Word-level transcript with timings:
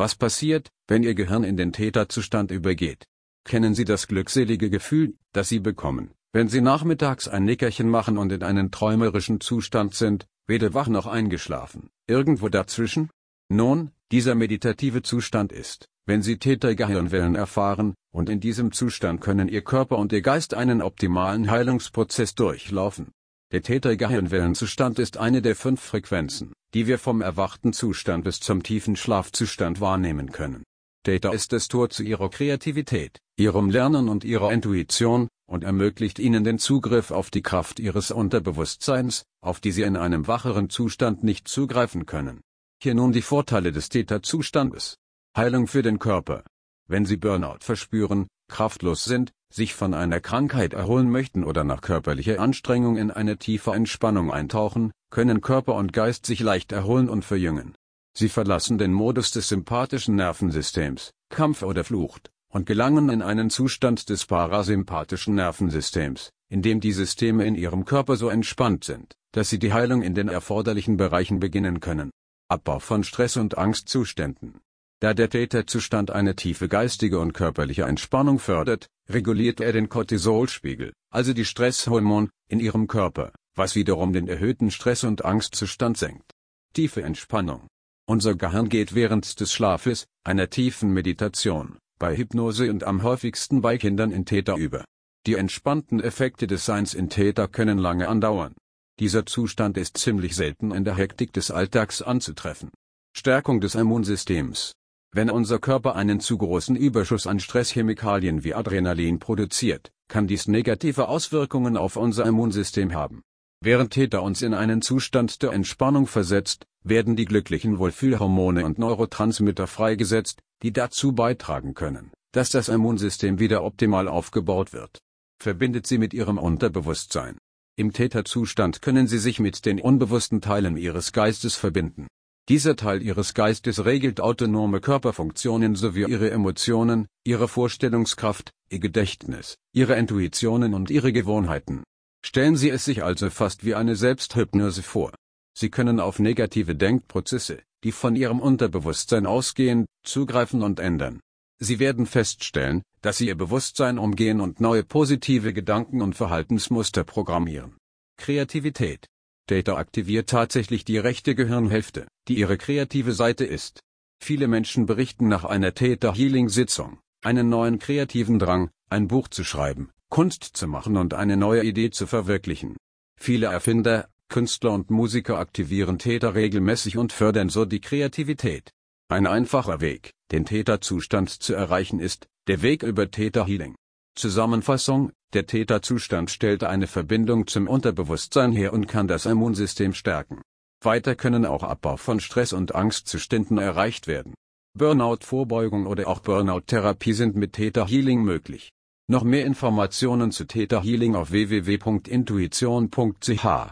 Was 0.00 0.14
passiert, 0.14 0.70
wenn 0.88 1.02
Ihr 1.02 1.14
Gehirn 1.14 1.44
in 1.44 1.58
den 1.58 1.74
Täterzustand 1.74 2.50
übergeht? 2.50 3.04
Kennen 3.44 3.74
Sie 3.74 3.84
das 3.84 4.08
glückselige 4.08 4.70
Gefühl, 4.70 5.12
das 5.34 5.50
Sie 5.50 5.60
bekommen, 5.60 6.12
wenn 6.32 6.48
Sie 6.48 6.62
nachmittags 6.62 7.28
ein 7.28 7.44
Nickerchen 7.44 7.90
machen 7.90 8.16
und 8.16 8.32
in 8.32 8.42
einen 8.42 8.70
träumerischen 8.70 9.42
Zustand 9.42 9.94
sind, 9.94 10.26
weder 10.46 10.72
wach 10.72 10.88
noch 10.88 11.06
eingeschlafen, 11.06 11.90
irgendwo 12.06 12.48
dazwischen? 12.48 13.10
Nun, 13.50 13.90
dieser 14.10 14.34
meditative 14.34 15.02
Zustand 15.02 15.52
ist, 15.52 15.86
wenn 16.06 16.22
Sie 16.22 16.38
Tätergehirnwellen 16.38 17.34
erfahren, 17.34 17.92
und 18.10 18.30
in 18.30 18.40
diesem 18.40 18.72
Zustand 18.72 19.20
können 19.20 19.48
Ihr 19.48 19.60
Körper 19.62 19.98
und 19.98 20.14
Ihr 20.14 20.22
Geist 20.22 20.54
einen 20.54 20.80
optimalen 20.80 21.50
Heilungsprozess 21.50 22.34
durchlaufen. 22.34 23.12
Der 23.52 23.60
Tätergehirnwellenzustand 23.60 24.98
ist 24.98 25.18
eine 25.18 25.42
der 25.42 25.56
fünf 25.56 25.82
Frequenzen, 25.82 26.54
die 26.74 26.86
wir 26.86 26.98
vom 26.98 27.20
erwachten 27.20 27.72
Zustand 27.72 28.24
bis 28.24 28.40
zum 28.40 28.62
tiefen 28.62 28.96
Schlafzustand 28.96 29.80
wahrnehmen 29.80 30.32
können. 30.32 30.64
Theta 31.04 31.32
ist 31.32 31.52
das 31.52 31.68
Tor 31.68 31.90
zu 31.90 32.02
ihrer 32.02 32.28
Kreativität, 32.28 33.18
ihrem 33.36 33.70
Lernen 33.70 34.08
und 34.08 34.24
ihrer 34.24 34.52
Intuition, 34.52 35.28
und 35.46 35.64
ermöglicht 35.64 36.18
ihnen 36.18 36.44
den 36.44 36.58
Zugriff 36.58 37.10
auf 37.10 37.30
die 37.30 37.42
Kraft 37.42 37.80
ihres 37.80 38.10
Unterbewusstseins, 38.10 39.24
auf 39.40 39.60
die 39.60 39.72
sie 39.72 39.82
in 39.82 39.96
einem 39.96 40.28
wacheren 40.28 40.70
Zustand 40.70 41.24
nicht 41.24 41.48
zugreifen 41.48 42.06
können. 42.06 42.40
Hier 42.82 42.94
nun 42.94 43.12
die 43.12 43.22
Vorteile 43.22 43.72
des 43.72 43.88
Theta-Zustandes. 43.88 44.96
Heilung 45.36 45.66
für 45.66 45.82
den 45.82 45.98
Körper. 45.98 46.44
Wenn 46.86 47.04
Sie 47.06 47.16
Burnout 47.16 47.58
verspüren, 47.60 48.26
kraftlos 48.50 49.04
sind, 49.04 49.32
sich 49.52 49.74
von 49.74 49.94
einer 49.94 50.20
Krankheit 50.20 50.74
erholen 50.74 51.10
möchten 51.10 51.44
oder 51.44 51.64
nach 51.64 51.80
körperlicher 51.80 52.38
Anstrengung 52.38 52.98
in 52.98 53.10
eine 53.10 53.38
tiefe 53.38 53.72
Entspannung 53.72 54.30
eintauchen, 54.30 54.92
können 55.10 55.40
Körper 55.40 55.74
und 55.74 55.92
Geist 55.92 56.26
sich 56.26 56.40
leicht 56.40 56.72
erholen 56.72 57.08
und 57.08 57.24
verjüngen. 57.24 57.74
Sie 58.16 58.28
verlassen 58.28 58.78
den 58.78 58.92
Modus 58.92 59.30
des 59.30 59.48
sympathischen 59.48 60.16
Nervensystems, 60.16 61.12
Kampf 61.30 61.62
oder 61.62 61.84
Flucht, 61.84 62.30
und 62.52 62.66
gelangen 62.66 63.08
in 63.08 63.22
einen 63.22 63.50
Zustand 63.50 64.08
des 64.08 64.26
parasympathischen 64.26 65.34
Nervensystems, 65.36 66.30
in 66.48 66.62
dem 66.62 66.80
die 66.80 66.92
Systeme 66.92 67.46
in 67.46 67.54
ihrem 67.54 67.84
Körper 67.84 68.16
so 68.16 68.28
entspannt 68.28 68.84
sind, 68.84 69.14
dass 69.32 69.48
sie 69.48 69.58
die 69.58 69.72
Heilung 69.72 70.02
in 70.02 70.14
den 70.14 70.28
erforderlichen 70.28 70.96
Bereichen 70.96 71.40
beginnen 71.40 71.80
können. 71.80 72.10
Abbau 72.48 72.80
von 72.80 73.04
Stress 73.04 73.36
und 73.36 73.56
Angstzuständen. 73.56 74.60
Da 75.00 75.14
der 75.14 75.30
Täterzustand 75.30 76.10
eine 76.10 76.36
tiefe 76.36 76.68
geistige 76.68 77.20
und 77.20 77.32
körperliche 77.32 77.84
Entspannung 77.84 78.38
fördert, 78.38 78.88
reguliert 79.08 79.60
er 79.62 79.72
den 79.72 79.88
Cortisolspiegel, 79.88 80.92
also 81.10 81.32
die 81.32 81.46
Stresshormon, 81.46 82.28
in 82.48 82.60
ihrem 82.60 82.86
Körper, 82.86 83.32
was 83.54 83.74
wiederum 83.74 84.12
den 84.12 84.28
erhöhten 84.28 84.70
Stress- 84.70 85.04
und 85.04 85.24
Angstzustand 85.24 85.96
senkt. 85.96 86.32
Tiefe 86.74 87.02
Entspannung. 87.02 87.66
Unser 88.06 88.34
Gehirn 88.34 88.68
geht 88.68 88.94
während 88.94 89.40
des 89.40 89.54
Schlafes, 89.54 90.06
einer 90.22 90.50
tiefen 90.50 90.92
Meditation, 90.92 91.78
bei 91.98 92.14
Hypnose 92.14 92.70
und 92.70 92.84
am 92.84 93.02
häufigsten 93.02 93.62
bei 93.62 93.78
Kindern 93.78 94.10
in 94.10 94.26
Täter 94.26 94.56
über. 94.56 94.84
Die 95.26 95.34
entspannten 95.34 96.00
Effekte 96.00 96.46
des 96.46 96.66
Seins 96.66 96.92
in 96.92 97.08
Täter 97.08 97.48
können 97.48 97.78
lange 97.78 98.08
andauern. 98.08 98.54
Dieser 98.98 99.24
Zustand 99.24 99.78
ist 99.78 99.96
ziemlich 99.96 100.36
selten 100.36 100.72
in 100.72 100.84
der 100.84 100.96
Hektik 100.96 101.32
des 101.32 101.50
Alltags 101.50 102.02
anzutreffen. 102.02 102.70
Stärkung 103.16 103.62
des 103.62 103.74
Immunsystems. 103.74 104.72
Wenn 105.12 105.28
unser 105.28 105.58
Körper 105.58 105.96
einen 105.96 106.20
zu 106.20 106.38
großen 106.38 106.76
Überschuss 106.76 107.26
an 107.26 107.40
Stresschemikalien 107.40 108.44
wie 108.44 108.54
Adrenalin 108.54 109.18
produziert, 109.18 109.90
kann 110.06 110.28
dies 110.28 110.46
negative 110.46 111.08
Auswirkungen 111.08 111.76
auf 111.76 111.96
unser 111.96 112.26
Immunsystem 112.26 112.94
haben. 112.94 113.22
Während 113.60 113.92
Täter 113.92 114.22
uns 114.22 114.40
in 114.40 114.54
einen 114.54 114.82
Zustand 114.82 115.42
der 115.42 115.52
Entspannung 115.52 116.06
versetzt, 116.06 116.64
werden 116.84 117.16
die 117.16 117.24
glücklichen 117.24 117.78
Wohlfühlhormone 117.78 118.64
und 118.64 118.78
Neurotransmitter 118.78 119.66
freigesetzt, 119.66 120.42
die 120.62 120.72
dazu 120.72 121.12
beitragen 121.12 121.74
können, 121.74 122.12
dass 122.32 122.50
das 122.50 122.68
Immunsystem 122.68 123.40
wieder 123.40 123.64
optimal 123.64 124.06
aufgebaut 124.06 124.72
wird. 124.72 125.00
Verbindet 125.42 125.88
sie 125.88 125.98
mit 125.98 126.14
ihrem 126.14 126.38
Unterbewusstsein. 126.38 127.36
Im 127.76 127.92
Täterzustand 127.92 128.80
können 128.80 129.08
sie 129.08 129.18
sich 129.18 129.40
mit 129.40 129.66
den 129.66 129.80
unbewussten 129.80 130.40
Teilen 130.40 130.76
ihres 130.76 131.12
Geistes 131.12 131.56
verbinden. 131.56 132.06
Dieser 132.48 132.74
Teil 132.76 133.02
ihres 133.02 133.34
Geistes 133.34 133.84
regelt 133.84 134.20
autonome 134.20 134.80
Körperfunktionen 134.80 135.76
sowie 135.76 136.06
ihre 136.06 136.30
Emotionen, 136.30 137.06
ihre 137.24 137.46
Vorstellungskraft, 137.46 138.50
ihr 138.70 138.80
Gedächtnis, 138.80 139.56
ihre 139.72 139.94
Intuitionen 139.94 140.74
und 140.74 140.90
ihre 140.90 141.12
Gewohnheiten. 141.12 141.84
Stellen 142.24 142.56
Sie 142.56 142.70
es 142.70 142.84
sich 142.84 143.02
also 143.02 143.30
fast 143.30 143.64
wie 143.64 143.74
eine 143.74 143.96
Selbsthypnose 143.96 144.82
vor. 144.82 145.12
Sie 145.56 145.70
können 145.70 146.00
auf 146.00 146.18
negative 146.18 146.74
Denkprozesse, 146.74 147.62
die 147.84 147.92
von 147.92 148.16
Ihrem 148.16 148.40
Unterbewusstsein 148.40 149.26
ausgehen, 149.26 149.86
zugreifen 150.04 150.62
und 150.62 150.80
ändern. 150.80 151.20
Sie 151.58 151.78
werden 151.78 152.06
feststellen, 152.06 152.82
dass 153.02 153.18
Sie 153.18 153.28
Ihr 153.28 153.36
Bewusstsein 153.36 153.98
umgehen 153.98 154.40
und 154.40 154.60
neue 154.60 154.82
positive 154.82 155.52
Gedanken 155.52 156.02
und 156.02 156.14
Verhaltensmuster 156.14 157.04
programmieren. 157.04 157.76
Kreativität. 158.16 159.06
Data 159.50 159.76
aktiviert 159.76 160.28
tatsächlich 160.28 160.84
die 160.84 160.98
rechte 160.98 161.34
Gehirnhälfte, 161.34 162.06
die 162.28 162.38
ihre 162.38 162.56
kreative 162.56 163.12
Seite 163.12 163.44
ist. 163.44 163.80
Viele 164.22 164.46
Menschen 164.46 164.86
berichten 164.86 165.28
nach 165.28 165.44
einer 165.44 165.74
Theta 165.74 166.14
Healing 166.14 166.48
Sitzung, 166.48 166.98
einen 167.22 167.48
neuen 167.48 167.78
kreativen 167.78 168.38
Drang, 168.38 168.70
ein 168.90 169.08
Buch 169.08 169.28
zu 169.28 169.42
schreiben, 169.42 169.90
Kunst 170.08 170.44
zu 170.44 170.68
machen 170.68 170.96
und 170.96 171.14
eine 171.14 171.36
neue 171.36 171.64
Idee 171.64 171.90
zu 171.90 172.06
verwirklichen. 172.06 172.76
Viele 173.18 173.46
Erfinder, 173.46 174.08
Künstler 174.28 174.72
und 174.72 174.90
Musiker 174.90 175.38
aktivieren 175.38 175.98
Täter 175.98 176.34
regelmäßig 176.34 176.96
und 176.96 177.12
fördern 177.12 177.48
so 177.48 177.64
die 177.64 177.80
Kreativität. 177.80 178.70
Ein 179.08 179.26
einfacher 179.26 179.80
Weg, 179.80 180.12
den 180.30 180.44
Täterzustand 180.44 181.30
zu 181.30 181.54
erreichen 181.54 181.98
ist, 181.98 182.28
der 182.46 182.62
Weg 182.62 182.84
über 182.84 183.10
Täter 183.10 183.46
Healing. 183.46 183.74
Zusammenfassung, 184.14 185.12
der 185.32 185.46
Täterzustand 185.46 186.30
stellt 186.30 186.64
eine 186.64 186.86
Verbindung 186.86 187.46
zum 187.46 187.68
Unterbewusstsein 187.68 188.52
her 188.52 188.72
und 188.72 188.86
kann 188.86 189.08
das 189.08 189.26
Immunsystem 189.26 189.94
stärken. 189.94 190.40
Weiter 190.82 191.14
können 191.14 191.44
auch 191.44 191.62
Abbau 191.62 191.96
von 191.96 192.20
Stress 192.20 192.52
und 192.52 192.74
Angstzuständen 192.74 193.58
erreicht 193.58 194.06
werden. 194.06 194.34
Burnout-Vorbeugung 194.78 195.86
oder 195.86 196.08
auch 196.08 196.20
Burnout-Therapie 196.20 197.12
sind 197.12 197.36
mit 197.36 197.52
Theta 197.52 197.86
Healing 197.86 198.22
möglich. 198.22 198.70
Noch 199.08 199.24
mehr 199.24 199.44
Informationen 199.44 200.30
zu 200.30 200.46
Theta 200.46 200.82
Healing 200.82 201.16
auf 201.16 201.32
www.intuition.ch 201.32 203.68